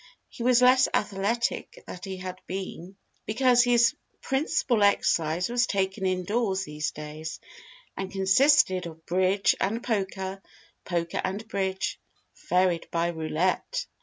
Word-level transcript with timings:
He 0.29 0.41
was 0.41 0.63
less 0.63 0.87
athletic 0.95 1.83
that 1.85 2.05
he 2.05 2.17
had 2.17 2.41
been, 2.47 2.97
because 3.27 3.63
his 3.63 3.93
principal 4.19 4.81
exercise 4.81 5.47
was 5.47 5.67
taken 5.67 6.07
indoors 6.07 6.63
these 6.63 6.89
days, 6.89 7.39
and 7.95 8.11
consisted 8.11 8.87
of 8.87 9.05
bridge 9.05 9.53
and 9.61 9.83
poker, 9.83 10.41
poker 10.85 11.21
and 11.23 11.47
bridge, 11.47 11.99
varied 12.49 12.87
by 12.89 13.09
roulette. 13.09 13.85